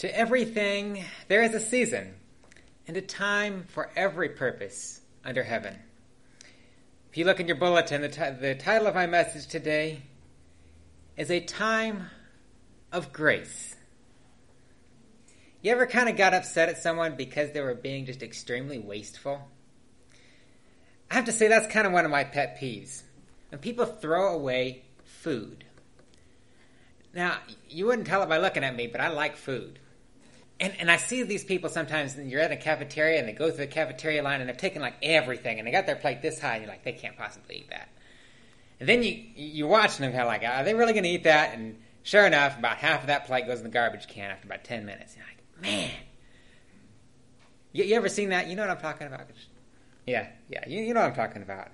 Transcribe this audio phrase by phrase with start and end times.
[0.00, 2.14] To everything there is a season
[2.88, 5.76] and a time for every purpose under heaven.
[7.10, 10.00] If you look in your bulletin, the, t- the title of my message today
[11.18, 12.06] is A Time
[12.90, 13.76] of Grace.
[15.60, 19.50] You ever kind of got upset at someone because they were being just extremely wasteful?
[21.10, 23.02] I have to say that's kind of one of my pet peeves.
[23.50, 25.66] When people throw away food.
[27.12, 27.36] Now,
[27.68, 29.78] you wouldn't tell it by looking at me, but I like food.
[30.60, 33.48] And, and I see these people sometimes, and you're at a cafeteria, and they go
[33.48, 36.38] through the cafeteria line, and they're taking like everything, and they got their plate this
[36.38, 37.88] high, and you're like, they can't possibly eat that.
[38.78, 41.24] And then you you're watching them kind of like, are they really going to eat
[41.24, 41.54] that?
[41.54, 44.64] And sure enough, about half of that plate goes in the garbage can after about
[44.64, 45.16] ten minutes.
[45.16, 45.90] You're like, man.
[47.72, 48.48] You, you ever seen that?
[48.48, 49.28] You know what I'm talking about?
[50.06, 51.68] Yeah, yeah, you, you know what I'm talking about.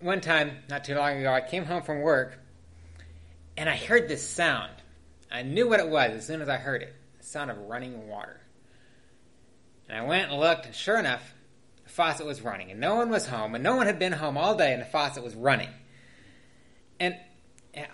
[0.00, 2.38] One time, not too long ago, I came home from work,
[3.56, 4.72] and I heard this sound
[5.30, 8.08] I knew what it was as soon as I heard it the sound of running
[8.08, 8.40] water.
[9.88, 11.34] And I went and looked, and sure enough,
[11.84, 14.36] the faucet was running, and no one was home, and no one had been home
[14.36, 15.70] all day, and the faucet was running.
[16.98, 17.16] And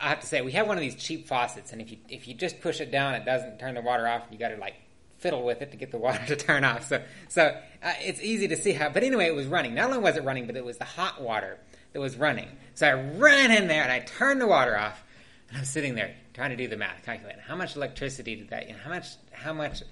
[0.00, 2.28] I have to say, we have one of these cheap faucets, and if you if
[2.28, 4.24] you just push it down, it doesn't turn the water off.
[4.24, 4.74] and You got to like
[5.18, 6.88] fiddle with it to get the water to turn off.
[6.88, 7.42] So so
[7.82, 8.90] uh, it's easy to see how.
[8.90, 9.74] But anyway, it was running.
[9.74, 11.58] Not only was it running, but it was the hot water
[11.92, 12.48] that was running.
[12.74, 15.02] So I ran in there and I turned the water off,
[15.48, 18.68] and I'm sitting there trying to do the math, calculating how much electricity did that,
[18.68, 19.82] you know, how much, how much,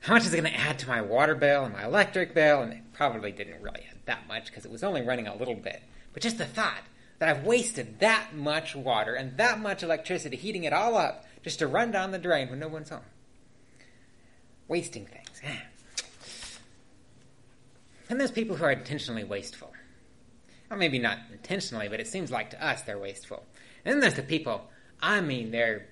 [0.00, 2.62] how much is it going to add to my water bill and my electric bill?
[2.62, 5.54] And it probably didn't really add that much because it was only running a little
[5.54, 5.82] bit.
[6.12, 6.82] But just the thought
[7.18, 11.58] that I've wasted that much water and that much electricity, heating it all up just
[11.58, 13.00] to run down the drain when no one's home.
[14.68, 15.42] Wasting things.
[18.08, 19.72] And there's people who are intentionally wasteful.
[20.70, 23.44] Or maybe not intentionally, but it seems like to us they're wasteful.
[23.84, 24.68] And then there's the people
[25.04, 25.86] I mean, they're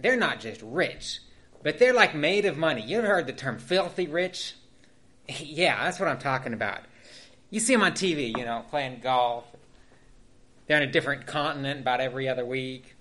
[0.00, 1.20] they're not just rich,
[1.62, 2.82] but they're like made of money.
[2.82, 4.54] You ever heard the term filthy rich?
[5.28, 6.80] yeah, that's what I'm talking about.
[7.50, 9.44] You see them on TV, you know, playing golf.
[10.66, 12.96] They're on a different continent about every other week.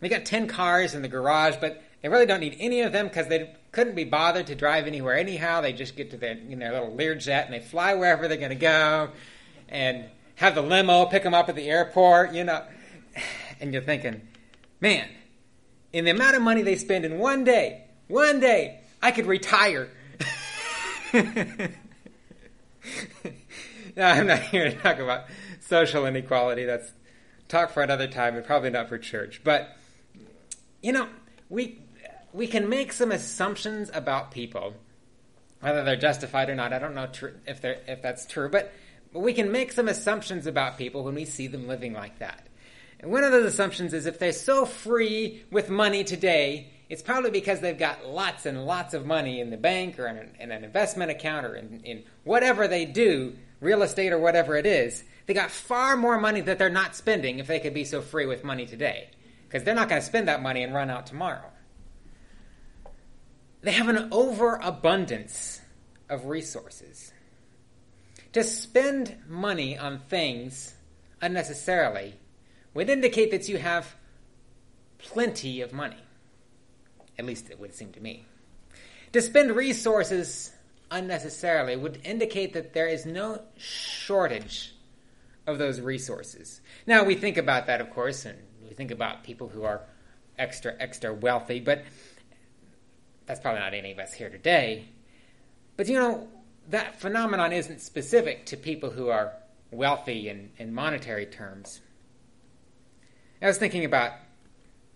[0.00, 3.08] They got 10 cars in the garage, but they really don't need any of them
[3.08, 5.60] because they couldn't be bothered to drive anywhere anyhow.
[5.60, 8.36] They just get to their, you know, their little Learjet and they fly wherever they're
[8.36, 9.10] going to go
[9.68, 10.04] and
[10.36, 12.62] have the limo pick them up at the airport, you know.
[13.62, 14.22] And you're thinking,
[14.80, 15.08] Man,
[15.92, 19.90] in the amount of money they spend in one day, one day, I could retire.
[21.14, 21.22] no,
[23.98, 25.24] I'm not here to talk about
[25.60, 26.64] social inequality.
[26.64, 26.90] That's
[27.48, 29.42] talk for another time and probably not for church.
[29.44, 29.76] But
[30.82, 31.08] you know,
[31.48, 31.78] we
[32.32, 34.74] we can make some assumptions about people,
[35.60, 36.72] whether they're justified or not.
[36.72, 38.72] I don't know tr- if they if that's true, but,
[39.12, 42.46] but we can make some assumptions about people when we see them living like that.
[43.00, 47.30] And one of those assumptions is if they're so free with money today, it's probably
[47.30, 50.50] because they've got lots and lots of money in the bank or in an, in
[50.50, 55.02] an investment account or in, in whatever they do, real estate or whatever it is.
[55.24, 58.26] They got far more money that they're not spending if they could be so free
[58.26, 59.08] with money today.
[59.48, 61.50] Because they're not going to spend that money and run out tomorrow.
[63.62, 65.60] They have an overabundance
[66.08, 67.12] of resources.
[68.34, 70.74] To spend money on things
[71.22, 72.19] unnecessarily
[72.74, 73.94] would indicate that you have
[74.98, 76.02] plenty of money.
[77.18, 78.26] At least it would seem to me.
[79.12, 80.52] To spend resources
[80.90, 84.74] unnecessarily would indicate that there is no shortage
[85.46, 86.60] of those resources.
[86.86, 89.82] Now, we think about that, of course, and we think about people who are
[90.38, 91.84] extra, extra wealthy, but
[93.26, 94.86] that's probably not any of us here today.
[95.76, 96.28] But you know,
[96.68, 99.32] that phenomenon isn't specific to people who are
[99.70, 101.80] wealthy in, in monetary terms.
[103.42, 104.12] I was thinking about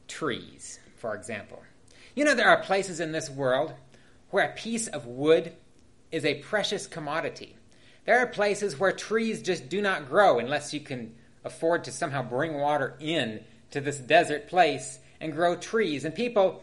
[0.07, 1.63] trees, for example.
[2.15, 3.73] You know, there are places in this world
[4.31, 5.55] where a piece of wood
[6.13, 7.57] is a precious commodity.
[8.05, 12.23] There are places where trees just do not grow unless you can afford to somehow
[12.23, 16.05] bring water in to this desert place and grow trees.
[16.05, 16.63] And people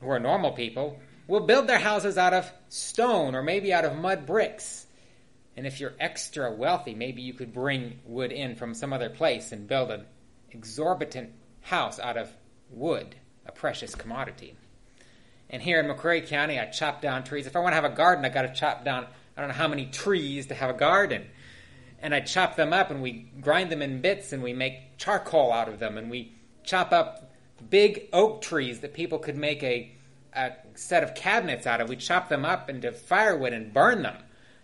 [0.00, 3.96] who are normal people will build their houses out of stone or maybe out of
[3.96, 4.86] mud bricks.
[5.56, 9.50] And if you're extra wealthy, maybe you could bring wood in from some other place
[9.50, 10.04] and build an
[10.56, 11.30] exorbitant
[11.60, 12.34] house out of
[12.70, 13.14] wood,
[13.46, 14.56] a precious commodity.
[15.50, 17.46] And here in McCrae County, I chop down trees.
[17.46, 19.06] If I want to have a garden, I got to chop down,
[19.36, 21.26] I don't know how many trees to have a garden.
[22.00, 25.52] And I chop them up and we grind them in bits and we make charcoal
[25.52, 25.98] out of them.
[25.98, 26.32] And we
[26.64, 27.30] chop up
[27.70, 29.92] big oak trees that people could make a,
[30.34, 31.88] a set of cabinets out of.
[31.88, 34.16] We chop them up into firewood and burn them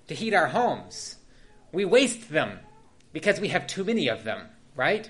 [0.09, 1.17] to heat our homes.
[1.73, 2.59] We waste them
[3.13, 5.09] because we have too many of them, right?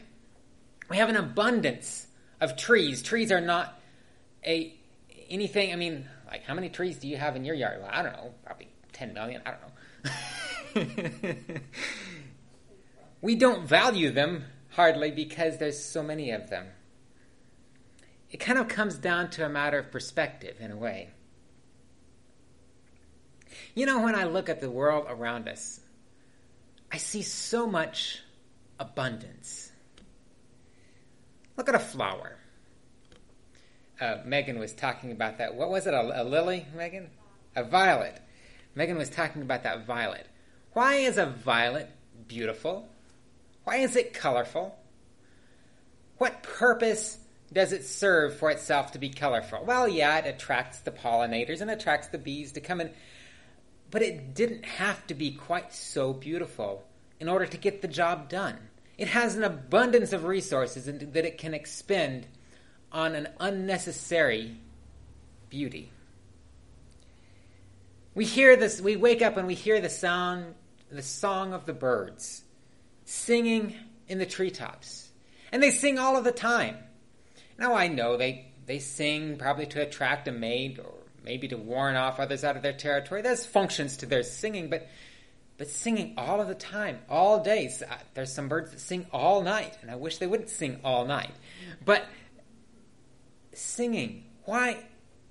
[0.93, 2.06] We have an abundance
[2.39, 3.00] of trees.
[3.03, 3.81] Trees are not
[4.44, 4.75] a
[5.31, 5.73] anything.
[5.73, 7.81] I mean, like how many trees do you have in your yard?
[7.81, 9.41] Well, I don't know, probably ten million.
[9.47, 9.55] I
[10.75, 10.85] don't
[11.25, 11.61] know.
[13.23, 16.67] we don't value them hardly because there's so many of them.
[18.31, 21.09] It kind of comes down to a matter of perspective in a way.
[23.75, 25.81] You know, when I look at the world around us,
[26.93, 28.23] I see so much
[28.79, 29.72] abundance.
[31.57, 32.37] Look at a flower.
[34.01, 35.55] Uh, Megan was talking about that.
[35.55, 35.95] What was it?
[35.95, 37.11] A, a lily, Megan?
[37.55, 38.21] A violet.
[38.75, 40.27] Megan was talking about that violet.
[40.73, 41.91] Why is a violet
[42.27, 42.89] beautiful?
[43.65, 44.77] Why is it colorful?
[46.19, 47.19] What purpose
[47.53, 49.65] does it serve for itself to be colorful?
[49.65, 52.91] Well, yeah, it attracts the pollinators and attracts the bees to come in,
[53.91, 56.85] but it didn't have to be quite so beautiful
[57.21, 58.57] in order to get the job done.
[59.03, 62.25] It has an abundance of resources that it can expend
[62.93, 64.57] on an unnecessary
[65.51, 65.91] beauty.
[68.15, 70.55] We hear this, we wake up and we hear the sound,
[70.89, 72.45] the song of the birds
[73.05, 73.75] singing
[74.07, 75.11] in the treetops.
[75.51, 76.77] And they sing all of the time.
[77.59, 80.95] Now I know they, they sing probably to attract a mate or
[81.25, 83.21] maybe to warn off others out of their territory.
[83.21, 84.87] There's functions to their singing, but
[85.59, 87.71] but singing all of the time, all day.
[87.89, 91.05] Uh, there's some birds that sing all night, and I wish they wouldn't sing all
[91.05, 91.33] night.
[91.85, 92.07] But
[93.53, 94.85] singing, why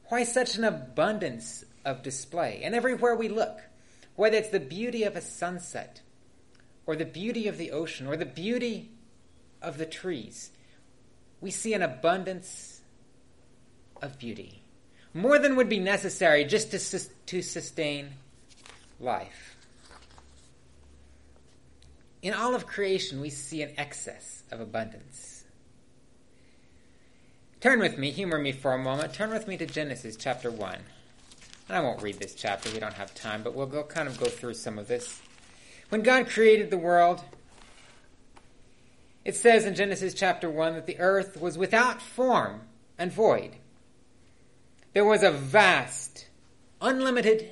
[0.07, 2.61] why such an abundance of display?
[2.63, 3.59] And everywhere we look,
[4.15, 6.01] whether it's the beauty of a sunset,
[6.85, 8.91] or the beauty of the ocean, or the beauty
[9.61, 10.51] of the trees,
[11.39, 12.81] we see an abundance
[14.01, 14.61] of beauty.
[15.13, 18.11] More than would be necessary just to, to sustain
[18.99, 19.50] life.
[22.21, 25.43] In all of creation, we see an excess of abundance.
[27.59, 29.13] Turn with me, humor me for a moment.
[29.13, 30.77] Turn with me to Genesis chapter 1.
[31.67, 34.19] And I won't read this chapter, we don't have time, but we'll go kind of
[34.19, 35.21] go through some of this.
[35.89, 37.23] When God created the world,
[39.23, 42.61] it says in Genesis chapter 1 that the earth was without form
[42.97, 43.51] and void.
[44.93, 46.27] There was a vast,
[46.81, 47.51] unlimited,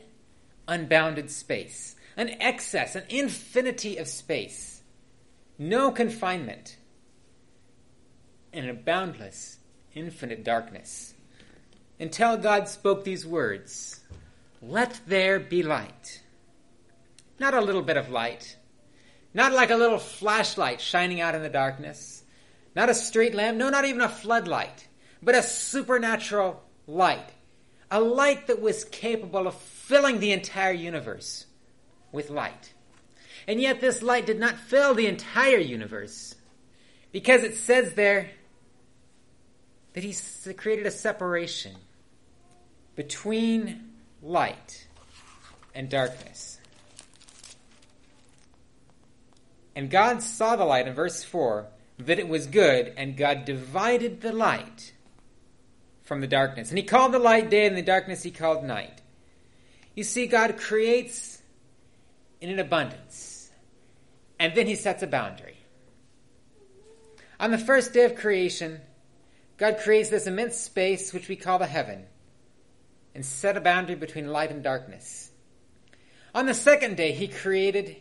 [0.67, 4.83] unbounded space, an excess, an infinity of space,
[5.57, 6.77] no confinement,
[8.53, 9.57] and a boundless,
[9.93, 11.13] infinite darkness.
[11.99, 13.99] Until God spoke these words
[14.61, 16.21] Let there be light.
[17.39, 18.57] Not a little bit of light
[19.33, 22.23] not like a little flashlight shining out in the darkness.
[22.75, 23.57] Not a street lamp.
[23.57, 24.87] No, not even a floodlight.
[25.21, 27.29] But a supernatural light.
[27.91, 31.45] A light that was capable of filling the entire universe
[32.11, 32.73] with light.
[33.47, 36.35] And yet this light did not fill the entire universe.
[37.11, 38.29] Because it says there
[39.93, 40.15] that he
[40.53, 41.75] created a separation
[42.95, 43.91] between
[44.21, 44.87] light
[45.73, 46.59] and darkness.
[49.75, 51.67] And God saw the light in verse 4
[51.99, 54.93] that it was good, and God divided the light
[56.03, 56.69] from the darkness.
[56.69, 59.01] And he called the light day, and the darkness he called night.
[59.95, 61.28] You see, God creates
[62.41, 63.51] in an abundance,
[64.39, 65.57] and then he sets a boundary.
[67.39, 68.81] On the first day of creation,
[69.57, 72.05] God creates this immense space which we call the heaven,
[73.13, 75.31] and set a boundary between light and darkness.
[76.33, 77.97] On the second day, he created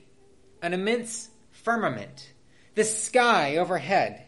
[0.63, 2.33] an immense firmament,
[2.75, 4.23] the sky overhead,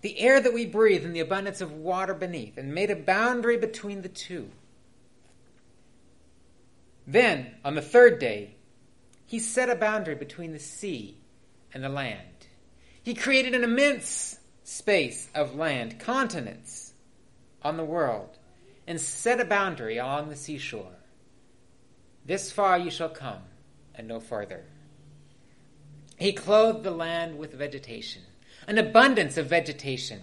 [0.00, 3.56] the air that we breathe, and the abundance of water beneath, and made a boundary
[3.56, 4.50] between the two.
[7.06, 8.54] Then, on the third day,
[9.28, 11.18] he set a boundary between the sea
[11.74, 12.46] and the land.
[13.02, 16.94] He created an immense space of land, continents
[17.60, 18.38] on the world,
[18.86, 20.96] and set a boundary along the seashore.
[22.24, 23.42] This far you shall come,
[23.94, 24.64] and no farther.
[26.16, 28.22] He clothed the land with vegetation,
[28.66, 30.22] an abundance of vegetation,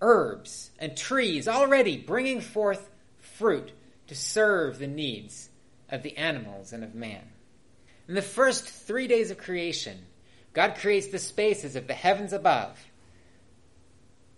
[0.00, 3.72] herbs and trees already bringing forth fruit
[4.06, 5.50] to serve the needs
[5.90, 7.28] of the animals and of man.
[8.08, 9.98] In the first three days of creation,
[10.52, 12.78] God creates the spaces of the heavens above,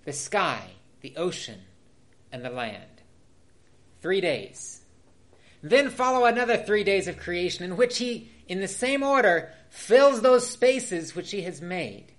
[0.04, 0.70] the sky,
[1.00, 1.60] the ocean,
[2.32, 2.84] and the land.
[4.00, 4.80] Three days.
[5.62, 10.20] Then follow another three days of creation in which he, in the same order, fills
[10.20, 12.12] those spaces which he has made.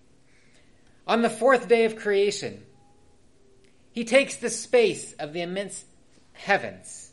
[1.08, 2.64] On the fourth day of creation,
[3.92, 5.86] he takes the space of the immense
[6.34, 7.12] heavens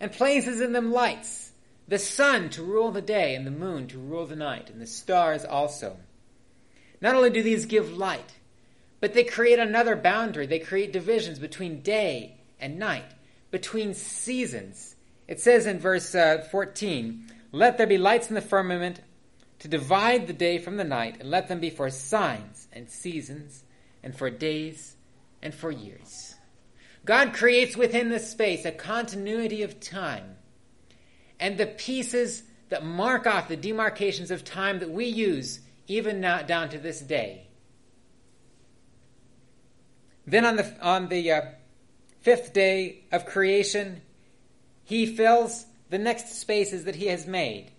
[0.00, 1.43] and places in them lights,
[1.86, 4.86] the sun to rule the day and the moon to rule the night, and the
[4.86, 5.98] stars also.
[7.00, 8.34] Not only do these give light,
[9.00, 10.46] But they create another boundary.
[10.46, 13.12] They create divisions between day and night,
[13.50, 14.96] between seasons.
[15.28, 19.02] It says in verse uh, 14, Let there be lights in the firmament
[19.58, 23.64] to divide the day from the night, and let them be for signs and seasons,
[24.02, 24.96] and for days
[25.42, 26.36] and for years.
[27.04, 30.33] God creates within this space a continuity of time.
[31.44, 36.40] And the pieces that mark off the demarcations of time that we use even now,
[36.40, 37.48] down to this day.
[40.26, 41.42] Then on the, on the uh,
[42.22, 44.00] fifth day of creation,
[44.84, 47.72] he fills the next spaces that he has made.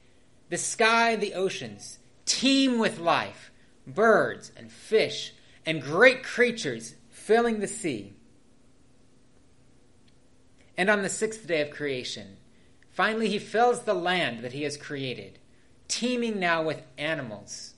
[0.52, 3.50] The sky the oceans teem with life,
[3.88, 5.34] birds and fish
[5.66, 8.14] and great creatures filling the sea.
[10.78, 12.38] And on the sixth day of creation,
[12.96, 15.38] finally he fills the land that he has created,
[15.88, 17.76] teeming now with animals.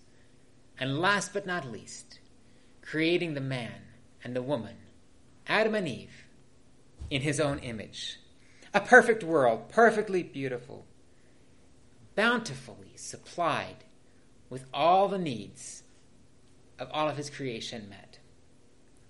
[0.80, 2.20] And last but not least,
[2.82, 3.82] creating the man
[4.24, 4.76] and the woman,
[5.46, 6.26] Adam and Eve,
[7.10, 8.20] in his own image.
[8.74, 10.86] A perfect world, perfectly beautiful,
[12.16, 13.84] bountifully supplied
[14.50, 15.84] with all the needs
[16.80, 18.20] of all of his creation met.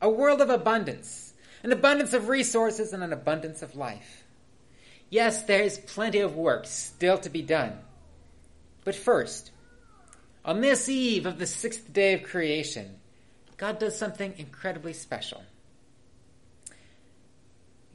[0.02, 1.28] A world of abundance
[1.64, 4.24] an abundance of resources, and an abundance of life.
[5.10, 7.80] Yes, there is plenty of work still to be done.
[8.84, 9.52] But first,
[10.44, 13.00] on this eve of the sixth day of creation,
[13.58, 15.44] God does something incredibly special.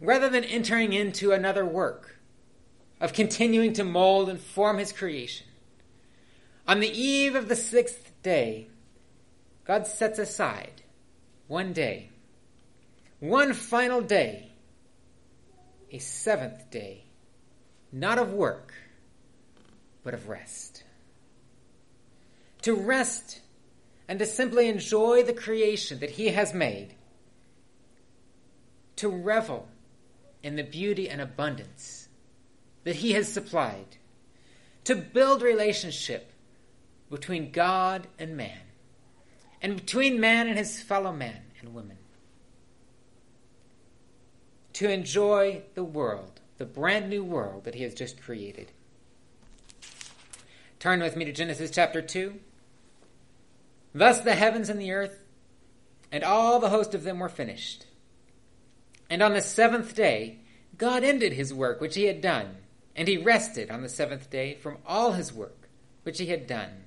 [0.00, 2.16] Rather than entering into another work
[3.00, 5.46] of continuing to mold and form his creation,
[6.66, 8.68] on the eve of the sixth day,
[9.64, 10.82] God sets aside
[11.46, 12.12] one day
[13.22, 14.50] one final day,
[15.92, 17.01] a seventh day,
[17.92, 18.72] not of work,
[20.02, 20.82] but of rest.
[22.62, 23.40] To rest
[24.08, 26.94] and to simply enjoy the creation that He has made.
[28.96, 29.68] To revel
[30.42, 32.08] in the beauty and abundance
[32.84, 33.98] that He has supplied.
[34.84, 36.32] To build relationship
[37.10, 38.58] between God and man,
[39.60, 41.98] and between man and his fellow man and women
[44.74, 48.72] to enjoy the world, the brand new world that He has just created.
[50.78, 52.40] Turn with me to Genesis chapter 2.
[53.94, 55.22] Thus the heavens and the earth
[56.10, 57.86] and all the host of them were finished.
[59.08, 60.40] And on the seventh day,
[60.76, 62.56] God ended his work which he had done,
[62.96, 65.68] and he rested on the seventh day from all his work
[66.02, 66.84] which he had done.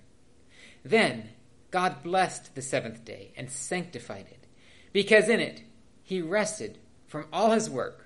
[0.83, 1.29] Then
[1.71, 4.47] God blessed the seventh day and sanctified it,
[4.93, 5.63] because in it
[6.03, 8.04] he rested from all his work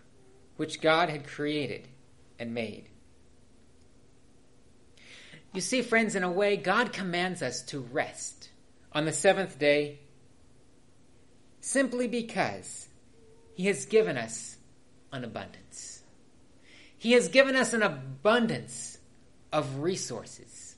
[0.60, 1.88] which God had created
[2.38, 2.89] and made.
[5.54, 8.50] You see, friends, in a way, God commands us to rest
[8.92, 10.00] on the seventh day
[11.62, 12.89] simply because
[13.54, 14.58] He has given us
[15.13, 16.01] an abundance.
[16.98, 18.98] He has given us an abundance
[19.54, 20.75] of resources,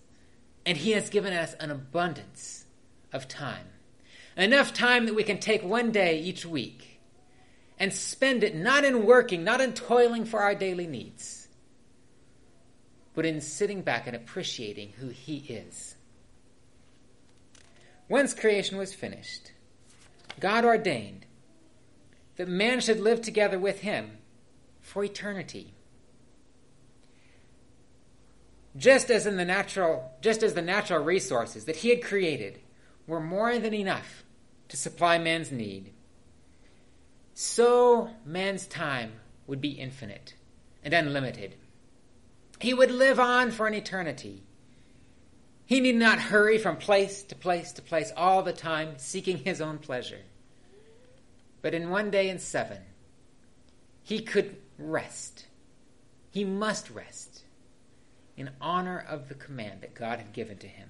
[0.64, 2.66] and He has given us an abundance
[3.12, 3.66] of time.
[4.38, 6.91] Enough time that we can take one day each week
[7.82, 11.48] and spend it not in working, not in toiling for our daily needs,
[13.16, 15.96] but in sitting back and appreciating who He is.
[18.08, 19.52] Once creation was finished,
[20.40, 21.26] God ordained
[22.36, 24.20] that man should live together with Him
[24.80, 25.74] for eternity.
[28.78, 32.60] Just as in the natural, just as the natural resources that He had created
[33.08, 34.24] were more than enough
[34.68, 35.94] to supply man's need
[37.34, 39.14] so man's time
[39.48, 40.36] would be infinite
[40.84, 41.56] and unlimited.
[42.60, 44.44] He would live on for an eternity.
[45.66, 49.62] He need not hurry from place to place to place all the time, seeking his
[49.62, 50.22] own pleasure.
[51.62, 52.80] But in one day in seven,
[54.04, 55.46] he could rest.
[56.30, 57.44] He must rest
[58.38, 60.90] in honor of the command that God had given to him,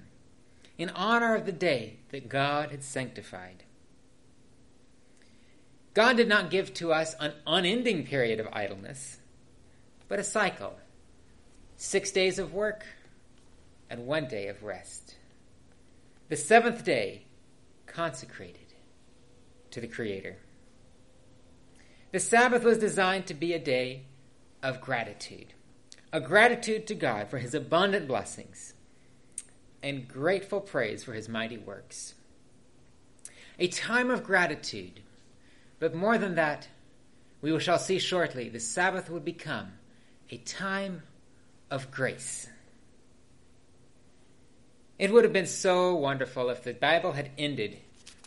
[0.78, 3.64] in honor of the day that God had sanctified.
[5.94, 9.18] God did not give to us an unending period of idleness,
[10.08, 10.78] but a cycle
[11.76, 12.86] six days of work
[13.90, 15.16] and one day of rest.
[16.28, 17.24] The seventh day
[17.86, 18.72] consecrated
[19.70, 20.38] to the Creator.
[22.12, 24.04] The Sabbath was designed to be a day
[24.62, 25.52] of gratitude,
[26.12, 28.72] a gratitude to God for His abundant blessings,
[29.82, 32.14] and grateful praise for His mighty works.
[33.58, 35.01] A time of gratitude
[35.82, 36.68] but more than that,
[37.40, 39.72] we shall see shortly, the Sabbath would become
[40.30, 41.02] a time
[41.72, 42.48] of grace.
[44.96, 47.78] It would have been so wonderful if the Bible had ended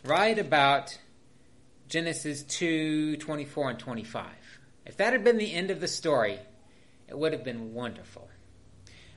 [0.04, 0.98] right about
[1.88, 4.26] Genesis 2 24 and 25.
[4.86, 6.38] If that had been the end of the story,
[7.08, 8.28] it would have been wonderful.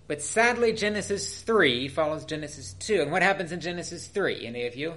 [0.07, 3.03] But sadly, Genesis 3 follows Genesis 2.
[3.03, 4.47] And what happens in Genesis 3?
[4.47, 4.95] Any of you?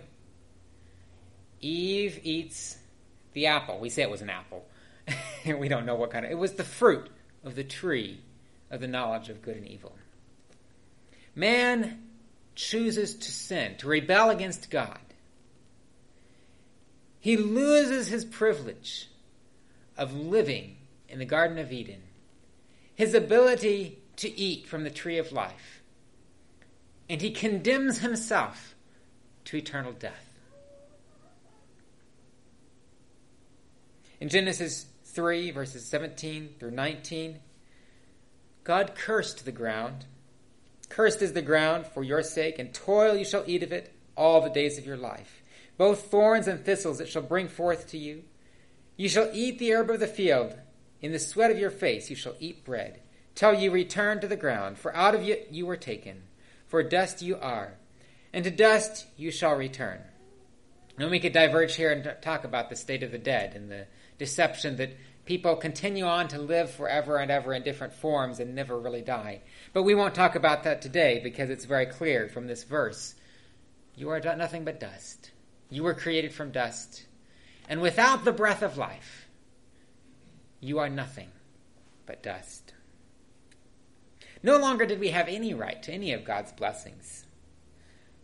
[1.60, 2.78] Eve eats
[3.34, 3.80] the apple.
[3.80, 4.66] We say it was an apple.
[5.46, 6.32] we don't know what kind of.
[6.32, 7.10] It was the fruit
[7.44, 8.22] of the tree
[8.70, 9.96] of the knowledge of good and evil.
[11.36, 12.08] Man
[12.56, 15.00] chooses to sin, to rebel against God.
[17.20, 19.10] He loses his privilege
[19.98, 22.02] of living in the Garden of Eden,
[22.96, 25.82] his ability to eat from the tree of life,
[27.10, 28.76] and he condemns himself
[29.46, 30.31] to eternal death.
[34.22, 37.40] In Genesis 3, verses 17 through 19,
[38.64, 40.06] God cursed the ground.
[40.90, 44.40] Cursed is the ground for your sake, and toil you shall eat of it all
[44.40, 45.42] the days of your life.
[45.76, 48.22] Both thorns and thistles it shall bring forth to you.
[48.96, 50.56] You shall eat the herb of the field.
[51.02, 53.02] In the sweat of your face you shall eat bread,
[53.34, 56.22] till you return to the ground, for out of it you were taken.
[56.68, 57.74] For dust you are,
[58.32, 60.02] and to dust you shall return.
[61.00, 63.88] And we could diverge here and talk about the state of the dead and the
[64.22, 68.80] deception that people continue on to live forever and ever in different forms and never
[68.80, 69.42] really die.
[69.74, 73.16] But we won't talk about that today because it's very clear from this verse.
[73.96, 75.32] You are nothing but dust.
[75.72, 77.08] You were created from dust.
[77.68, 79.28] And without the breath of life,
[80.60, 81.32] you are nothing
[82.06, 82.74] but dust.
[84.44, 87.26] No longer did we have any right to any of God's blessings.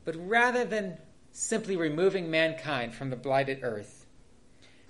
[0.05, 0.99] But rather than
[1.31, 3.96] simply removing mankind from the blighted earth,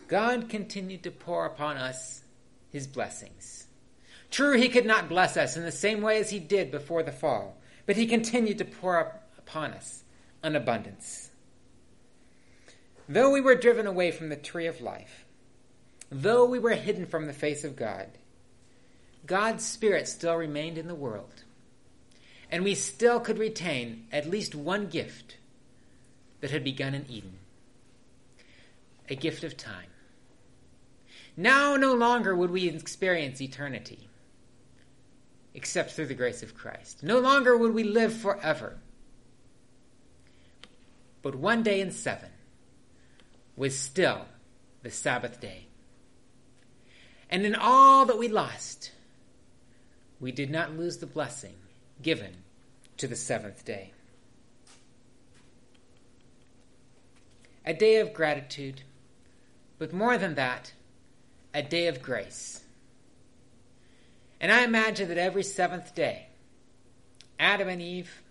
[0.07, 2.23] God continued to pour upon us
[2.69, 3.67] his blessings.
[4.29, 7.11] True, he could not bless us in the same way as he did before the
[7.11, 10.03] fall, but he continued to pour upon us
[10.43, 11.29] an abundance.
[13.09, 15.25] Though we were driven away from the tree of life,
[16.09, 18.07] though we were hidden from the face of God,
[19.25, 21.43] God's Spirit still remained in the world,
[22.49, 25.37] and we still could retain at least one gift
[26.39, 27.39] that had begun in Eden
[29.09, 29.87] a gift of time.
[31.39, 34.09] Now no longer would we experience eternity,
[35.53, 37.03] except through the grace of Christ.
[37.03, 38.79] No longer would we live forever.
[41.21, 42.31] But one day in seven
[43.55, 44.25] was still
[44.81, 45.67] the Sabbath day.
[47.29, 48.91] And in all that we lost,
[50.19, 51.55] we did not lose the blessing
[52.01, 52.37] given
[52.97, 53.91] to the seventh day.
[57.63, 58.81] A day of gratitude,
[59.77, 60.71] but more than that,
[61.57, 62.61] a day of grace.
[64.39, 66.27] And I imagine that every seventh day,
[67.39, 68.21] Adam and Eve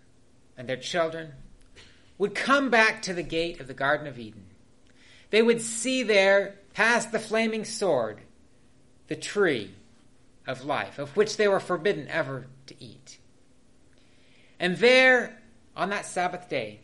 [0.57, 1.33] and their children
[2.19, 4.47] would come back to the gate of the Garden of Eden.
[5.31, 8.21] They would see there, past the flaming sword,
[9.09, 9.75] the tree
[10.47, 13.19] of life, of which they were forbidden ever to eat.
[14.61, 15.43] And there,
[15.77, 16.79] on that Sabbath day,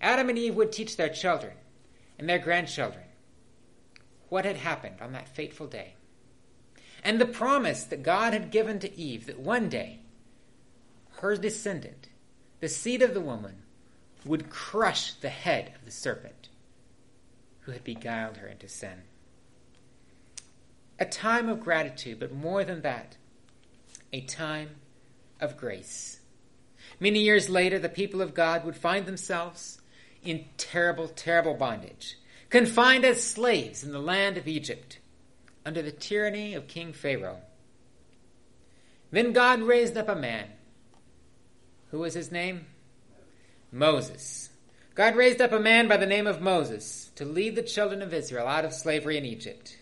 [0.00, 1.52] Adam and Eve would teach their children
[2.18, 3.04] and their grandchildren
[4.30, 5.94] what had happened on that fateful day.
[7.04, 10.00] And the promise that God had given to Eve that one day
[11.18, 12.08] her descendant,
[12.60, 13.62] the seed of the woman,
[14.24, 16.48] would crush the head of the serpent
[17.60, 19.02] who had beguiled her into sin.
[20.98, 23.16] A time of gratitude, but more than that,
[24.12, 24.76] a time
[25.40, 26.20] of grace.
[26.98, 29.80] Many years later, the people of God would find themselves
[30.22, 32.16] in terrible, terrible bondage
[32.50, 34.98] confined as slaves in the land of Egypt
[35.64, 37.40] under the tyranny of King Pharaoh.
[39.10, 40.46] Then God raised up a man.
[41.90, 42.66] Who was his name?
[43.72, 44.50] Moses.
[44.94, 48.12] God raised up a man by the name of Moses to lead the children of
[48.12, 49.78] Israel out of slavery in Egypt.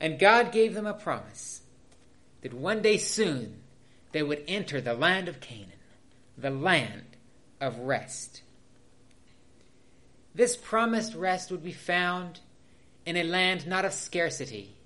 [0.00, 1.62] And God gave them a promise
[2.42, 3.60] that one day soon
[4.12, 5.72] they would enter the land of Canaan,
[6.36, 7.16] the land
[7.60, 8.42] of rest.
[10.34, 12.40] This promised rest would be found
[13.04, 14.76] in a land not of scarcity,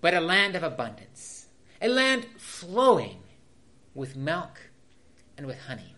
[0.00, 1.46] but a land of abundance,
[1.80, 3.22] a land flowing
[3.94, 4.60] with milk
[5.36, 5.94] and with honey.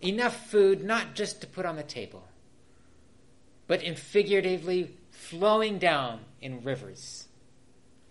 [0.00, 2.26] Enough food not just to put on the table,
[3.66, 7.28] but in figuratively flowing down in rivers,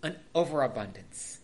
[0.04, 1.39] an overabundance.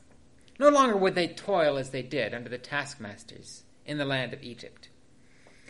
[0.60, 4.44] No longer would they toil as they did under the taskmasters in the land of
[4.44, 4.90] Egypt.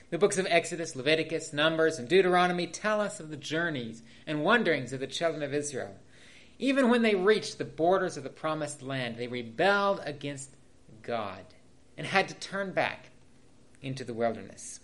[0.09, 4.93] The books of Exodus, Leviticus, Numbers, and Deuteronomy tell us of the journeys and wanderings
[4.93, 5.95] of the children of Israel.
[6.59, 10.55] Even when they reached the borders of the promised land, they rebelled against
[11.01, 11.43] God
[11.97, 13.09] and had to turn back
[13.81, 14.79] into the wilderness.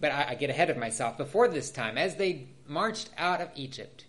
[0.00, 1.18] But I, I get ahead of myself.
[1.18, 4.06] Before this time, as they marched out of Egypt,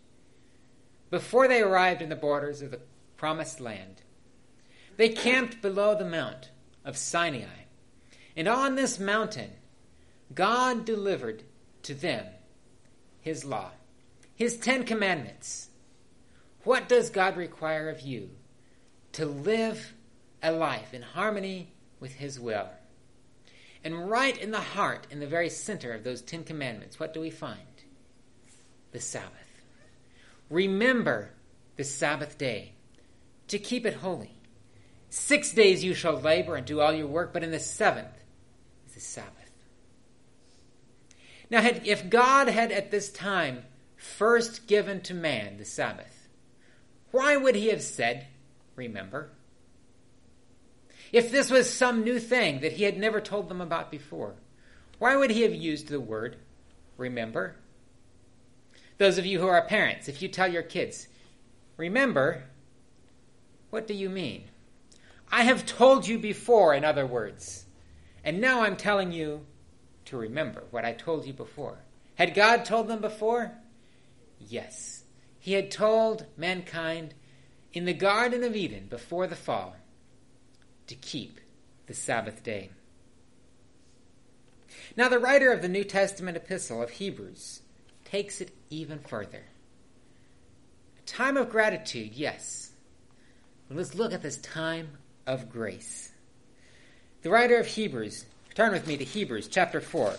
[1.10, 2.82] before they arrived in the borders of the
[3.18, 4.02] promised land,
[4.96, 6.52] they camped below the mount
[6.84, 7.67] of Sinai.
[8.38, 9.50] And on this mountain,
[10.34, 11.42] God delivered
[11.82, 12.24] to them
[13.20, 13.72] his law,
[14.36, 15.70] his Ten Commandments.
[16.64, 18.30] What does God require of you?
[19.14, 19.96] To live
[20.44, 22.70] a life in harmony with his will.
[23.84, 27.22] And right in the heart, in the very center of those Ten Commandments, what do
[27.22, 27.58] we find?
[28.92, 29.32] The Sabbath.
[30.52, 31.32] Remember
[31.76, 32.74] the Sabbath day
[33.48, 34.40] to keep it holy.
[35.10, 38.18] Six days you shall labor and do all your work, but in the seventh
[38.98, 39.52] the Sabbath.
[41.52, 43.64] Now, had, if God had at this time
[43.96, 46.28] first given to man the Sabbath,
[47.12, 48.26] why would he have said,
[48.76, 49.30] Remember?
[51.12, 54.34] If this was some new thing that he had never told them about before,
[54.98, 56.38] why would he have used the word
[56.98, 57.56] remember?
[58.98, 61.08] Those of you who are parents, if you tell your kids,
[61.78, 62.46] remember,
[63.70, 64.46] what do you mean?
[65.32, 67.67] I have told you before, in other words,
[68.28, 69.46] and now I'm telling you
[70.04, 71.80] to remember what I told you before.
[72.16, 73.54] Had God told them before?
[74.38, 75.06] Yes.
[75.40, 77.14] He had told mankind
[77.72, 79.78] in the Garden of Eden before the fall
[80.88, 81.40] to keep
[81.86, 82.72] the Sabbath day.
[84.98, 87.62] Now, the writer of the New Testament epistle of Hebrews
[88.04, 89.46] takes it even further.
[91.00, 92.72] A time of gratitude, yes.
[93.70, 96.12] But let's look at this time of grace.
[97.24, 100.14] The writer of Hebrews, turn with me to Hebrews chapter 4.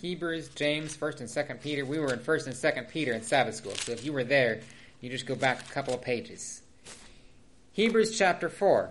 [0.00, 1.84] Hebrews, James, 1st and 2nd Peter.
[1.84, 4.62] We were in 1st and 2nd Peter in Sabbath school, so if you were there,
[5.02, 6.62] you just go back a couple of pages.
[7.72, 8.90] Hebrews chapter 4.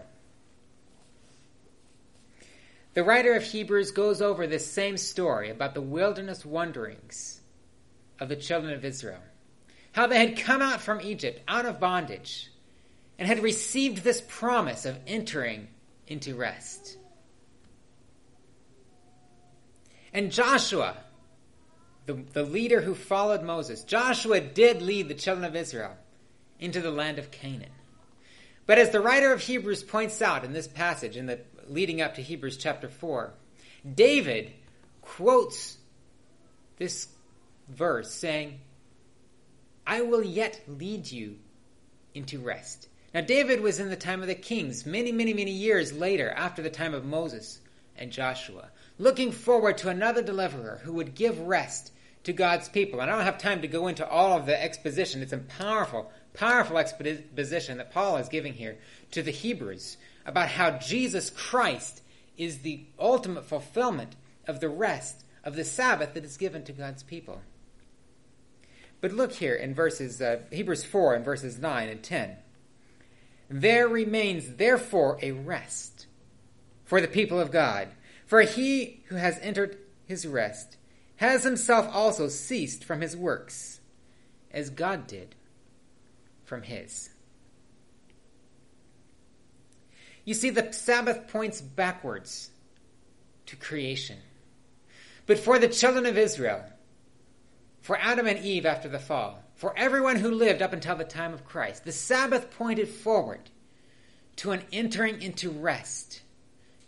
[2.93, 7.41] The writer of Hebrews goes over this same story about the wilderness wanderings
[8.19, 9.21] of the children of Israel.
[9.93, 12.48] How they had come out from Egypt, out of bondage,
[13.19, 15.67] and had received this promise of entering
[16.07, 16.97] into rest.
[20.13, 20.95] And Joshua,
[22.05, 25.95] the, the leader who followed Moses, Joshua did lead the children of Israel
[26.59, 27.69] into the land of Canaan.
[28.65, 32.15] But as the writer of Hebrews points out in this passage, in the leading up
[32.15, 33.33] to Hebrews chapter 4,
[33.95, 34.53] David
[35.01, 35.77] quotes
[36.77, 37.09] this
[37.67, 38.61] verse saying,
[39.85, 41.37] I will yet lead you
[42.13, 42.88] into rest.
[43.13, 46.61] Now, David was in the time of the kings, many, many, many years later, after
[46.61, 47.59] the time of Moses
[47.95, 48.69] and Joshua,
[48.99, 51.91] looking forward to another deliverer who would give rest
[52.23, 52.99] to God's people.
[52.99, 55.21] And I don't have time to go into all of the exposition.
[55.21, 58.77] It's a powerful, powerful exposition that Paul is giving here
[59.11, 62.01] to the Hebrews about how Jesus Christ
[62.37, 64.15] is the ultimate fulfillment
[64.47, 67.41] of the rest of the Sabbath that is given to God's people.
[69.01, 72.35] But look here in verses uh, Hebrews 4 and verses 9 and 10.
[73.49, 76.05] There remains therefore a rest
[76.85, 77.89] for the people of God.
[78.25, 80.77] For he who has entered his rest
[81.15, 83.79] has himself also ceased from his works,
[84.51, 85.35] as God did
[86.45, 87.09] from his.
[90.25, 92.51] You see, the Sabbath points backwards
[93.47, 94.17] to creation.
[95.25, 96.63] But for the children of Israel,
[97.81, 101.33] for Adam and Eve after the fall, for everyone who lived up until the time
[101.33, 103.49] of Christ, the Sabbath pointed forward
[104.37, 106.21] to an entering into rest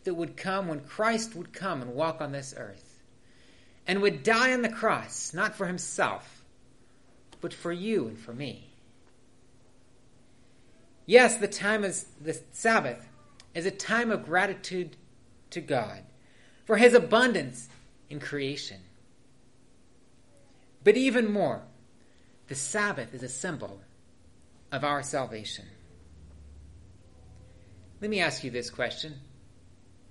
[0.06, 3.04] that would come when Christ would come and walk on this earth
[3.86, 6.46] and would die on the cross, not for himself,
[7.42, 8.74] but for you and for me.
[11.06, 13.06] Yes, the time is the Sabbath
[13.54, 14.96] is a time of gratitude
[15.50, 16.04] to God
[16.64, 17.68] for his abundance
[18.10, 18.80] in creation.
[20.86, 21.64] But even more,
[22.48, 23.80] the Sabbath is a symbol
[24.72, 25.66] of our salvation.
[28.02, 29.16] Let me ask you this question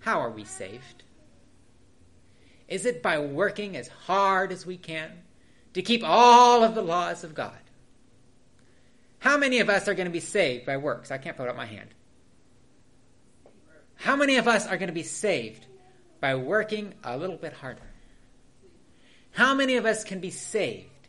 [0.01, 1.03] How are we saved?
[2.69, 5.11] Is it by working as hard as we can
[5.75, 7.59] to keep all of the laws of God?
[9.19, 11.11] How many of us are going to be saved by works?
[11.11, 11.91] I can't put up my hand.
[13.97, 15.67] How many of us are going to be saved
[16.21, 17.83] by working a little bit harder?
[19.33, 21.00] How many of us can be saved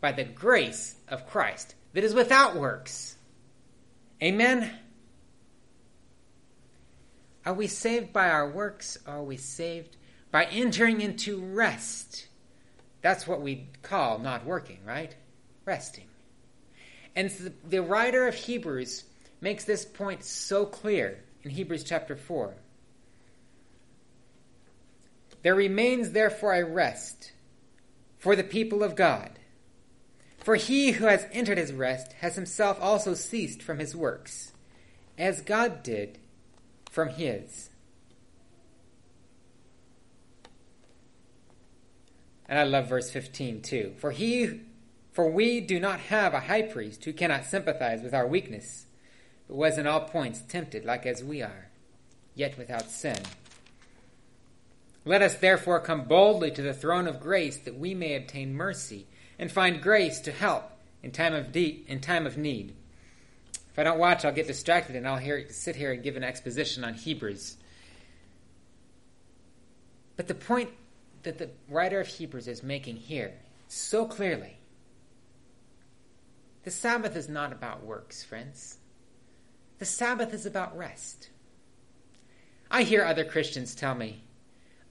[0.00, 3.16] by the grace of Christ that is without works?
[4.22, 4.70] Amen?
[7.44, 8.98] Are we saved by our works?
[9.06, 9.96] Or are we saved
[10.30, 12.26] by entering into rest?
[13.00, 15.14] That's what we call not working, right?
[15.64, 16.08] Resting.
[17.16, 17.30] And
[17.68, 19.04] the writer of Hebrews
[19.40, 22.54] makes this point so clear in Hebrews chapter 4.
[25.42, 27.32] There remains therefore a rest
[28.18, 29.37] for the people of God.
[30.48, 34.52] For he who has entered his rest has himself also ceased from his works,
[35.18, 36.16] as God did
[36.90, 37.68] from his.
[42.48, 43.92] And I love verse 15 too.
[43.98, 44.62] For he
[45.12, 48.86] for we do not have a high priest who cannot sympathize with our weakness,
[49.48, 51.68] but was in all points tempted like as we are,
[52.34, 53.18] yet without sin.
[55.04, 59.08] Let us therefore come boldly to the throne of grace that we may obtain mercy
[59.38, 60.70] and find grace to help
[61.02, 62.74] in time of de- in time of need.
[63.72, 66.24] If I don't watch, I'll get distracted and I'll hear, sit here and give an
[66.24, 67.56] exposition on Hebrews.
[70.16, 70.70] But the point
[71.22, 73.34] that the writer of Hebrews is making here
[73.68, 74.58] so clearly
[76.64, 78.78] the Sabbath is not about works, friends.
[79.78, 81.30] The Sabbath is about rest.
[82.70, 84.22] I hear other Christians tell me,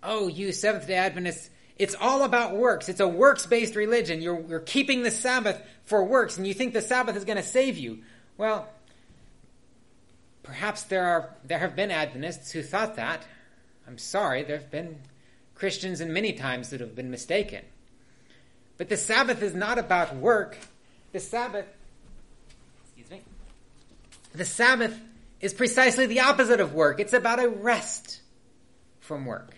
[0.01, 1.49] oh, you Seventh day Adventists,
[1.80, 2.90] it's all about works.
[2.90, 4.22] It's a works based religion.
[4.22, 7.44] You're, you're keeping the Sabbath for works, and you think the Sabbath is going to
[7.44, 8.00] save you.
[8.38, 8.68] Well,
[10.44, 13.24] perhaps there, are, there have been Adventists who thought that.
[13.88, 14.98] I'm sorry, there have been
[15.56, 17.63] Christians in many times that have been mistaken.
[18.78, 20.58] But the Sabbath is not about work.
[21.12, 21.66] The Sabbath,
[22.84, 23.22] excuse me,
[24.34, 25.00] the Sabbath
[25.42, 27.00] is precisely the opposite of work.
[27.00, 28.22] It's about a rest
[29.00, 29.57] from work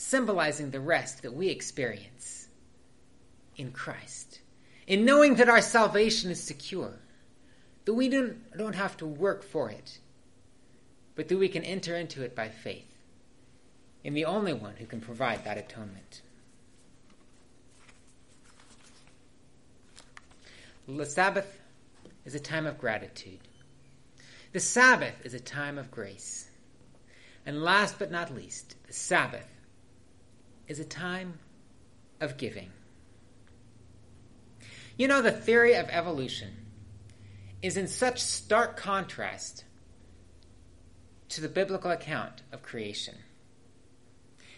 [0.00, 2.48] symbolizing the rest that we experience
[3.56, 4.40] in Christ,
[4.86, 6.98] in knowing that our salvation is secure,
[7.84, 9.98] that we don't, don't have to work for it,
[11.16, 12.96] but that we can enter into it by faith
[14.02, 16.22] in the only one who can provide that atonement.
[20.88, 21.60] The Sabbath
[22.24, 23.40] is a time of gratitude.
[24.52, 26.48] The Sabbath is a time of grace.
[27.44, 29.46] And last but not least, the Sabbath
[30.70, 31.36] is a time
[32.20, 32.70] of giving.
[34.96, 36.52] You know, the theory of evolution
[37.60, 39.64] is in such stark contrast
[41.30, 43.16] to the biblical account of creation.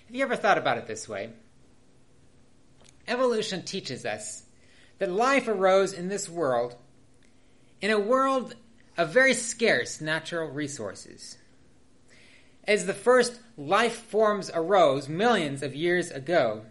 [0.07, 1.31] Have you ever thought about it this way?
[3.09, 4.43] Evolution teaches us
[4.99, 6.77] that life arose in this world
[7.81, 8.55] in a world
[8.99, 11.39] of very scarce natural resources.
[12.65, 16.63] As the first life forms arose millions of years ago,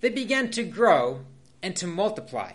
[0.00, 1.20] they began to grow
[1.62, 2.52] and to multiply.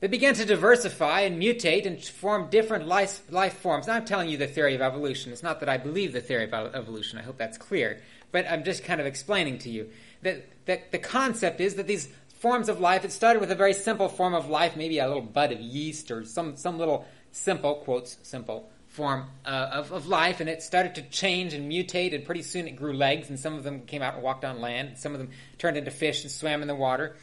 [0.00, 3.88] They began to diversify and mutate and form different life, life forms.
[3.88, 5.32] Now, I'm telling you the theory of evolution.
[5.32, 7.18] It's not that I believe the theory of evolution.
[7.18, 8.00] I hope that's clear.
[8.30, 9.90] But I'm just kind of explaining to you
[10.22, 13.74] that, that the concept is that these forms of life, it started with a very
[13.74, 17.76] simple form of life, maybe a little bud of yeast or some, some little simple,
[17.76, 22.24] quotes, simple form uh, of, of life, and it started to change and mutate, and
[22.24, 24.88] pretty soon it grew legs, and some of them came out and walked on land,
[24.88, 27.14] and some of them turned into fish and swam in the water,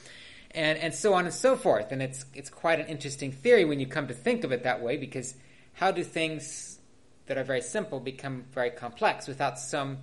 [0.52, 1.92] and, and so on and so forth.
[1.92, 4.82] And it's, it's quite an interesting theory when you come to think of it that
[4.82, 5.36] way, because
[5.74, 6.80] how do things
[7.26, 9.98] that are very simple become very complex without some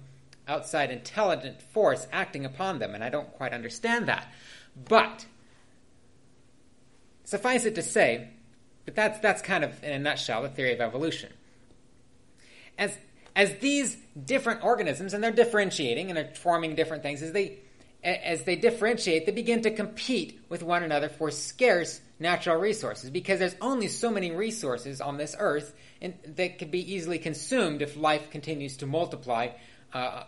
[0.47, 2.95] outside intelligent force acting upon them?
[2.95, 4.31] And I don't quite understand that.
[4.77, 5.25] But,
[7.25, 8.29] suffice it to say,
[8.85, 11.33] but that's, that's kind of, in a nutshell, the theory of evolution
[12.83, 12.99] as
[13.35, 17.59] as these different organisms and they're differentiating and they're forming different things as they
[18.05, 23.39] as they differentiate they begin to compete with one another for scarce natural resources because
[23.39, 27.97] there's only so many resources on this earth and that could be easily consumed if
[27.97, 29.49] life continues to multiply
[29.93, 30.25] uh,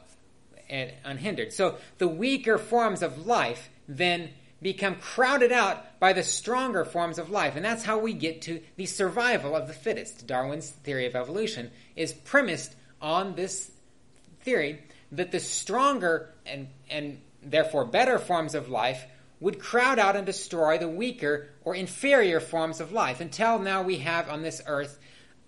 [0.68, 1.52] and unhindered.
[1.52, 4.30] So the weaker forms of life then
[4.64, 7.54] become crowded out by the stronger forms of life.
[7.54, 10.26] And that's how we get to the survival of the fittest.
[10.26, 13.70] Darwin's theory of evolution is premised on this
[14.40, 14.80] theory
[15.12, 19.04] that the stronger and, and therefore better forms of life
[19.38, 23.98] would crowd out and destroy the weaker or inferior forms of life until now we
[23.98, 24.98] have on this earth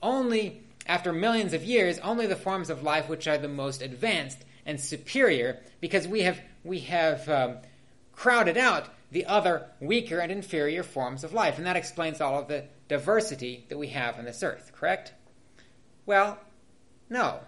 [0.02, 4.44] only after millions of years only the forms of life which are the most advanced
[4.66, 7.57] and superior because we have we have um,
[8.12, 11.59] crowded out the other weaker and inferior forms of life.
[11.59, 15.12] And that explains all of the diversity that we have on this earth, correct?
[16.05, 16.38] Well,
[17.09, 17.40] no.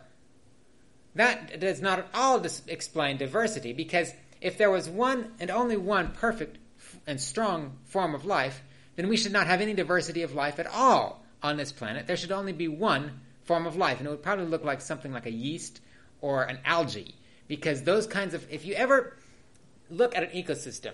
[1.14, 5.76] That does not at all dis- explain diversity because if there was one and only
[5.76, 6.58] one perfect
[7.06, 8.62] and strong form of life,
[8.96, 12.06] then we should not have any diversity of life at all on this planet.
[12.06, 15.12] There should only be one form of life, and it would probably look like something
[15.12, 15.80] like a yeast
[16.20, 17.14] or an algae
[17.48, 19.16] because those kinds of, if you ever
[19.90, 20.92] look at an ecosystem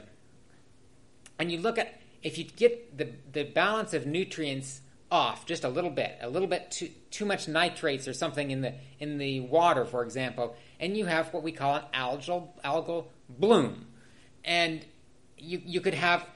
[1.38, 5.68] and you look at if you get the, the balance of nutrients off just a
[5.68, 9.40] little bit, a little bit too, too much nitrates or something in the in the
[9.40, 13.86] water, for example, and you have what we call an algal algal bloom,
[14.44, 14.84] and
[15.38, 16.26] you you could have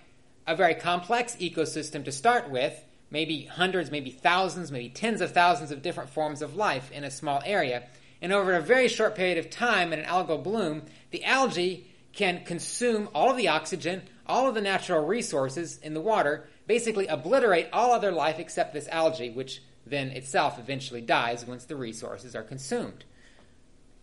[0.47, 2.75] a very complex ecosystem to start with,
[3.11, 7.11] maybe hundreds, maybe thousands, maybe tens of thousands of different forms of life in a
[7.11, 7.83] small area,
[8.23, 12.45] and over a very short period of time in an algal bloom, the algae can
[12.45, 17.69] consume all of the oxygen, all of the natural resources in the water, basically obliterate
[17.73, 22.43] all other life except this algae, which then itself eventually dies once the resources are
[22.43, 23.05] consumed.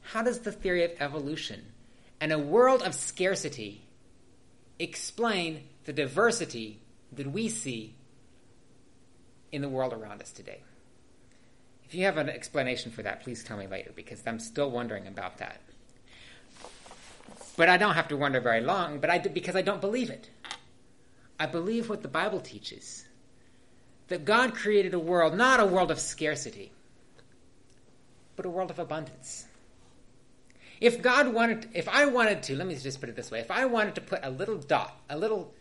[0.01, 1.65] How does the theory of evolution
[2.19, 3.85] and a world of scarcity
[4.79, 7.95] explain the diversity that we see
[9.51, 10.61] in the world around us today?
[11.85, 15.07] If you have an explanation for that, please tell me later because I'm still wondering
[15.07, 15.61] about that.
[17.57, 20.29] But I don't have to wonder very long, but I because I don't believe it.
[21.39, 23.05] I believe what the Bible teaches.
[24.07, 26.71] That God created a world, not a world of scarcity,
[28.35, 29.47] but a world of abundance.
[30.79, 33.49] If God wanted, if I wanted to, let me just put it this way, if
[33.49, 35.53] I wanted to put a little dot, a little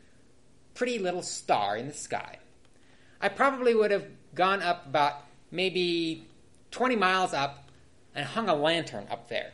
[0.75, 2.39] pretty little star in the sky,
[3.21, 6.27] I probably would have gone up about maybe
[6.73, 7.69] 20 miles up
[8.15, 9.53] and hung a lantern up there.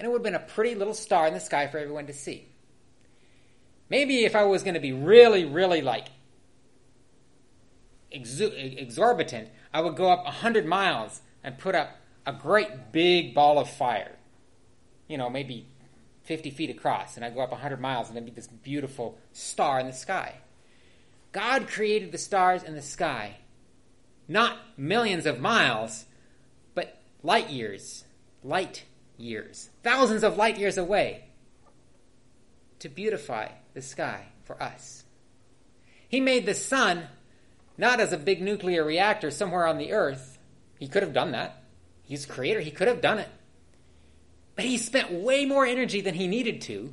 [0.00, 2.14] And it would have been a pretty little star in the sky for everyone to
[2.14, 2.48] see.
[3.90, 6.06] Maybe if I was going to be really, really like
[8.10, 13.68] exorbitant, I would go up 100 miles and put up a great big ball of
[13.68, 14.16] fire.
[15.06, 15.66] You know, maybe
[16.22, 17.16] 50 feet across.
[17.16, 20.36] And I'd go up 100 miles and there'd be this beautiful star in the sky.
[21.32, 23.36] God created the stars in the sky,
[24.26, 26.06] not millions of miles,
[26.74, 28.04] but light years.
[28.42, 28.84] Light
[29.20, 29.70] years.
[29.82, 31.24] Thousands of light years away
[32.80, 35.04] to beautify the sky for us.
[36.08, 37.04] He made the sun
[37.78, 40.38] not as a big nuclear reactor somewhere on the earth.
[40.78, 41.62] He could have done that.
[42.02, 43.28] He's creator, he could have done it.
[44.56, 46.92] But he spent way more energy than he needed to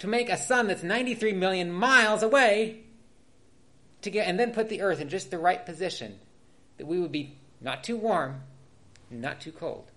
[0.00, 2.80] to make a sun that's 93 million miles away
[4.02, 6.18] to get and then put the earth in just the right position
[6.76, 8.42] that we would be not too warm,
[9.10, 9.91] not too cold.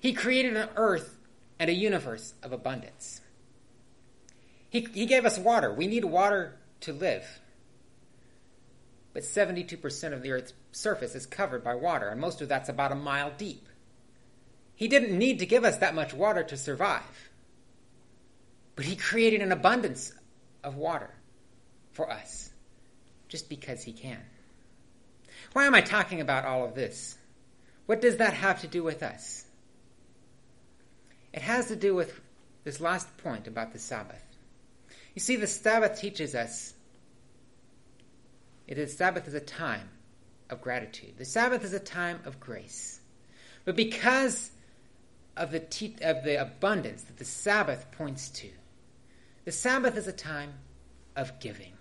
[0.00, 1.18] He created an earth
[1.58, 3.20] and a universe of abundance.
[4.70, 5.72] He, he gave us water.
[5.72, 7.40] We need water to live.
[9.12, 12.92] But 72% of the Earth's surface is covered by water, and most of that's about
[12.92, 13.68] a mile deep.
[14.76, 17.30] He didn't need to give us that much water to survive.
[18.76, 20.12] But He created an abundance
[20.64, 21.10] of water
[21.92, 22.50] for us
[23.28, 24.20] just because He can.
[25.52, 27.18] Why am I talking about all of this?
[27.86, 29.44] What does that have to do with us?
[31.32, 32.20] It has to do with
[32.64, 34.22] this last point about the Sabbath.
[35.14, 36.74] You see, the Sabbath teaches us
[38.66, 39.88] it is Sabbath is a time
[40.48, 41.18] of gratitude.
[41.18, 43.00] The Sabbath is a time of grace.
[43.64, 44.52] But because
[45.36, 48.48] of the, te- of the abundance that the Sabbath points to,
[49.44, 50.52] the Sabbath is a time
[51.16, 51.72] of giving.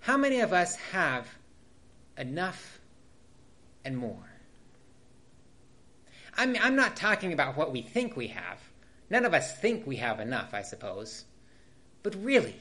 [0.00, 1.26] How many of us have
[2.18, 2.80] enough
[3.84, 4.31] and more?
[6.36, 8.58] I'm, I'm not talking about what we think we have.
[9.10, 11.24] None of us think we have enough, I suppose.
[12.02, 12.56] But really,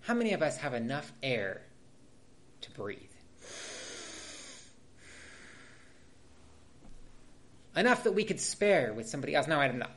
[0.00, 1.60] how many of us have enough air
[2.62, 2.98] to breathe?
[7.76, 9.46] Enough that we could spare with somebody else.
[9.46, 9.92] Now, I'm not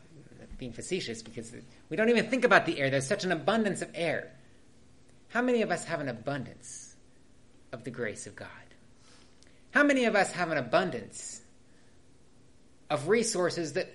[0.57, 1.51] being facetious because
[1.89, 2.89] we don't even think about the air.
[2.89, 4.31] There's such an abundance of air.
[5.29, 6.95] How many of us have an abundance
[7.71, 8.49] of the grace of God?
[9.71, 11.40] How many of us have an abundance
[12.91, 13.89] of resources that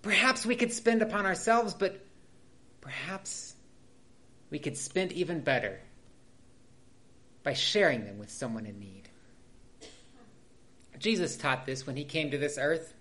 [0.00, 2.06] perhaps we could spend upon ourselves, but
[2.80, 3.54] perhaps
[4.48, 5.80] we could spend even better
[7.42, 9.08] by sharing them with someone in need.
[11.00, 12.94] Jesus taught this when he came to this earth.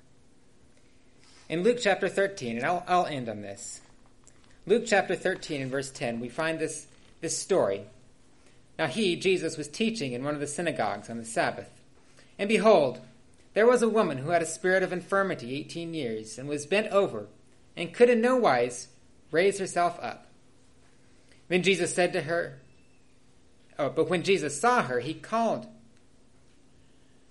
[1.50, 3.82] In Luke chapter 13, and I'll, I'll end on this.
[4.66, 6.88] Luke chapter 13 and verse 10, we find this,
[7.22, 7.84] this story.
[8.80, 11.70] Now he, Jesus, was teaching in one of the synagogues on the Sabbath.
[12.40, 13.02] And behold,
[13.54, 16.88] there was a woman who had a spirit of infirmity eighteen years, and was bent
[16.88, 17.28] over,
[17.76, 18.90] and could in no wise
[19.32, 20.28] raise herself up.
[21.48, 22.60] Then Jesus said to her,
[23.80, 25.66] oh, but when Jesus saw her, he called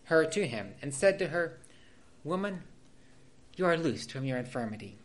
[0.05, 1.59] her to him and said to her,
[2.25, 2.63] Woman,
[3.57, 4.99] you are loosed from your infirmity.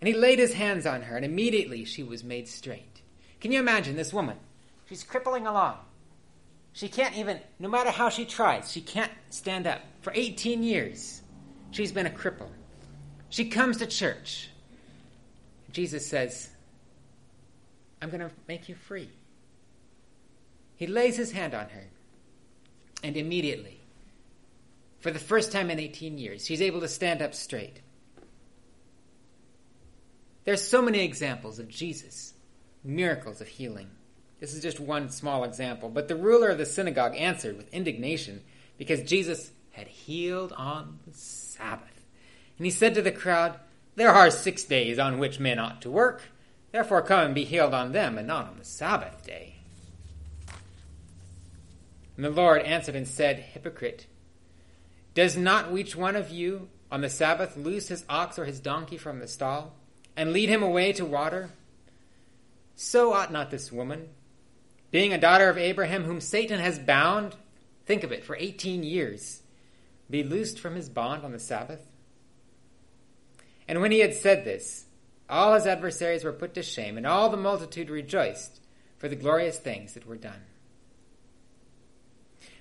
[0.00, 3.00] And he laid his hands on her, and immediately she was made straight.
[3.40, 4.36] Can you imagine this woman?
[4.88, 5.78] She's crippling along.
[6.74, 9.80] She can't even, no matter how she tries, she can't stand up.
[10.02, 11.22] For 18 years,
[11.70, 12.50] she's been a cripple.
[13.30, 14.50] She comes to church.
[15.70, 16.50] Jesus says,
[18.02, 19.08] I'm going to make you free.
[20.76, 21.86] He lays his hand on her,
[23.04, 23.80] and immediately,
[24.98, 27.80] for the first time in 18 years, she's able to stand up straight.
[30.42, 32.34] There's so many examples of Jesus,
[32.82, 33.90] miracles of healing.
[34.44, 38.42] This is just one small example, but the ruler of the synagogue answered with indignation
[38.76, 42.04] because Jesus had healed on the Sabbath.
[42.58, 43.58] And he said to the crowd,
[43.96, 46.24] There are six days on which men ought to work.
[46.72, 49.54] Therefore, come and be healed on them, and not on the Sabbath day.
[52.16, 54.04] And the Lord answered and said, Hypocrite,
[55.14, 58.98] does not each one of you on the Sabbath loose his ox or his donkey
[58.98, 59.72] from the stall,
[60.18, 61.48] and lead him away to water?
[62.76, 64.10] So ought not this woman,
[64.94, 67.34] being a daughter of Abraham, whom Satan has bound,
[67.84, 69.42] think of it, for 18 years,
[70.08, 71.84] be loosed from his bond on the Sabbath?
[73.66, 74.84] And when he had said this,
[75.28, 78.60] all his adversaries were put to shame, and all the multitude rejoiced
[78.96, 80.44] for the glorious things that were done.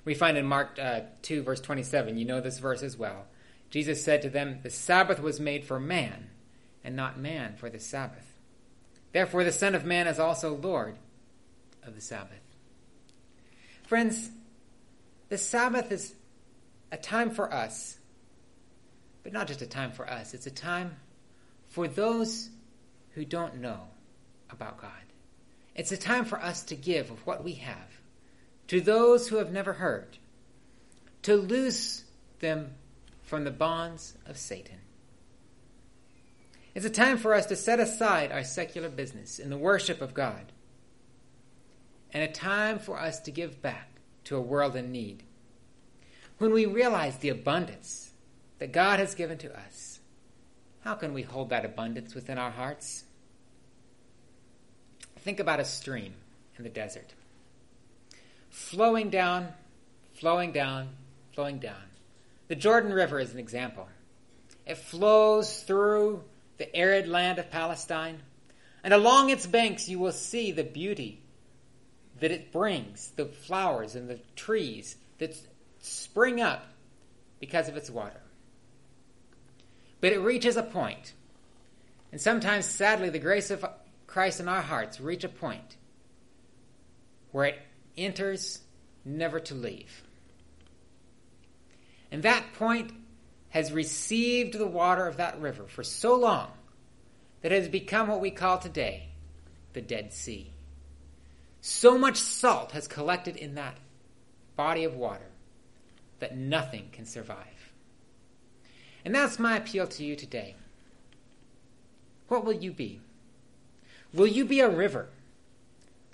[0.03, 3.27] We find in Mark uh, 2, verse 27, you know this verse as well.
[3.69, 6.31] Jesus said to them, The Sabbath was made for man,
[6.83, 8.39] and not man for the Sabbath.
[9.11, 10.97] Therefore, the Son of Man is also Lord
[11.85, 12.41] of the Sabbath.
[13.87, 14.29] Friends,
[15.29, 16.13] the Sabbath is
[16.91, 17.97] a time for us,
[19.23, 20.95] but not just a time for us, it's a time
[21.67, 22.49] for those
[23.11, 23.81] who don't know
[24.49, 24.91] about God.
[25.75, 27.89] It's a time for us to give of what we have
[28.67, 30.17] to those who have never heard,
[31.23, 32.03] to loose
[32.39, 32.73] them
[33.21, 34.77] from the bonds of Satan.
[36.75, 40.13] It's a time for us to set aside our secular business in the worship of
[40.13, 40.51] God,
[42.13, 43.89] and a time for us to give back
[44.25, 45.23] to a world in need.
[46.37, 48.11] When we realize the abundance
[48.59, 49.99] that God has given to us,
[50.81, 53.03] how can we hold that abundance within our hearts?
[55.19, 56.13] Think about a stream
[56.57, 57.13] in the desert
[58.49, 59.47] flowing down,
[60.13, 60.89] flowing down,
[61.33, 61.81] flowing down.
[62.49, 63.87] The Jordan River is an example.
[64.67, 66.23] It flows through
[66.57, 68.19] the arid land of Palestine,
[68.83, 71.22] and along its banks you will see the beauty
[72.23, 75.35] that it brings, the flowers and the trees that
[75.81, 76.65] spring up
[77.41, 78.21] because of its water.
[79.99, 81.11] But it reaches a point,
[82.13, 83.65] and sometimes, sadly, the grace of
[84.07, 85.75] Christ in our hearts reach a point
[87.33, 87.59] where it
[87.97, 88.61] enters
[89.03, 90.01] never to leave.
[92.09, 92.93] And that point
[93.49, 96.51] has received the water of that river for so long
[97.41, 99.09] that it has become what we call today
[99.73, 100.52] the Dead Sea.
[101.65, 103.77] So much salt has collected in that
[104.55, 105.31] body of water
[106.19, 107.71] that nothing can survive.
[109.03, 110.55] And that's my appeal to you today.
[112.27, 113.01] What will you be?
[114.13, 115.07] Will you be a river?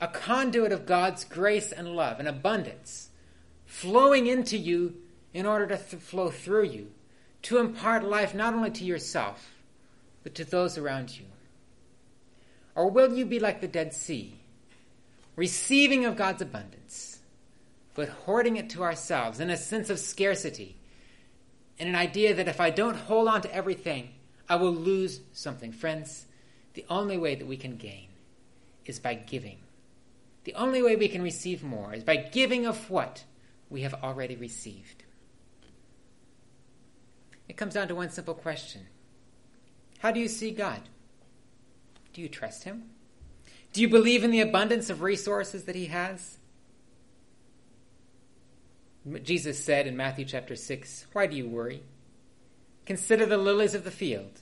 [0.01, 3.09] a conduit of God's grace and love and abundance
[3.65, 4.95] flowing into you
[5.33, 6.91] in order to th- flow through you,
[7.43, 9.51] to impart life not only to yourself,
[10.23, 11.25] but to those around you?
[12.75, 14.39] Or will you be like the Dead Sea,
[15.39, 17.19] receiving of God's abundance,
[17.95, 20.75] but hoarding it to ourselves in a sense of scarcity,
[21.77, 24.09] in an idea that if I don't hold on to everything,
[24.47, 25.71] I will lose something?
[25.71, 26.25] Friends,
[26.73, 28.07] the only way that we can gain
[28.85, 29.59] is by giving
[30.49, 33.23] the only way we can receive more is by giving of what
[33.69, 35.03] we have already received.
[37.47, 38.87] It comes down to one simple question
[39.99, 40.81] How do you see God?
[42.13, 42.89] Do you trust Him?
[43.73, 46.37] Do you believe in the abundance of resources that He has?
[49.23, 51.83] Jesus said in Matthew chapter 6, Why do you worry?
[52.85, 54.41] Consider the lilies of the field.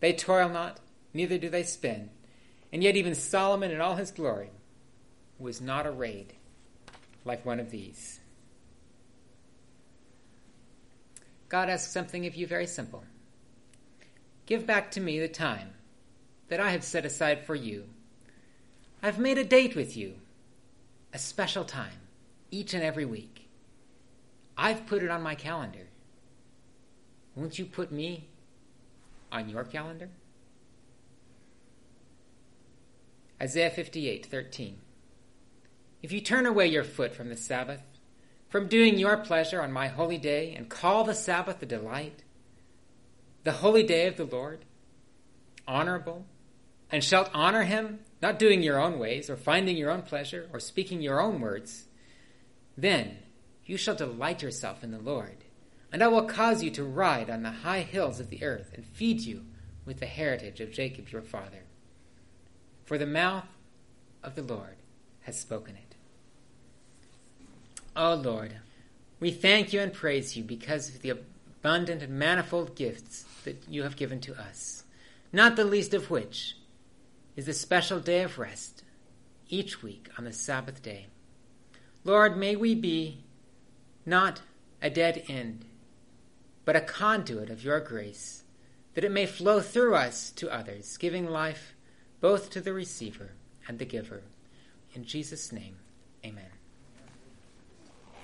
[0.00, 0.80] They toil not,
[1.12, 2.10] neither do they spin.
[2.72, 4.50] And yet, even Solomon in all his glory
[5.38, 6.32] was not arrayed
[7.24, 8.20] like one of these.
[11.48, 13.04] God asks something of you very simple.
[14.46, 15.70] Give back to me the time
[16.48, 17.84] that I have set aside for you.
[19.04, 20.14] I've made a date with you,
[21.12, 22.00] a special time,
[22.50, 23.50] each and every week.
[24.56, 25.88] I've put it on my calendar.
[27.34, 28.28] Won't you put me
[29.30, 30.08] on your calendar?
[33.42, 34.78] Isaiah 58 13.
[36.02, 37.82] If you turn away your foot from the Sabbath,
[38.48, 42.22] from doing your pleasure on my holy day, and call the Sabbath a delight,
[43.42, 44.64] the holy day of the Lord,
[45.68, 46.24] honorable,
[46.90, 50.58] and shalt honor him, not doing your own ways, or finding your own pleasure, or
[50.58, 51.84] speaking your own words,
[52.74, 53.18] then
[53.66, 55.44] you shall delight yourself in the Lord,
[55.92, 58.82] and I will cause you to ride on the high hills of the earth, and
[58.82, 59.44] feed you
[59.84, 61.64] with the heritage of Jacob your father.
[62.86, 63.44] For the mouth
[64.22, 64.76] of the Lord
[65.24, 65.94] has spoken it.
[67.94, 68.56] O oh Lord,
[69.20, 73.82] we thank you and praise you because of the abundant and manifold gifts that you
[73.82, 74.84] have given to us,
[75.30, 76.56] not the least of which
[77.36, 78.82] is the special day of rest
[79.48, 81.06] each week on the Sabbath day.
[82.04, 83.24] Lord, may we be
[84.06, 84.42] not
[84.82, 85.64] a dead end,
[86.64, 88.44] but a conduit of your grace,
[88.94, 91.74] that it may flow through us to others, giving life
[92.20, 93.32] both to the receiver
[93.66, 94.22] and the giver.
[94.94, 95.76] In Jesus' name,
[96.24, 96.53] amen.